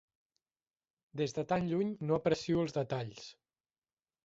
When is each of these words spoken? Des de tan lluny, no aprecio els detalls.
Des 1.21 1.35
de 1.39 1.43
tan 1.51 1.69
lluny, 1.73 1.93
no 2.09 2.17
aprecio 2.23 2.65
els 2.67 2.77
detalls. 2.81 3.31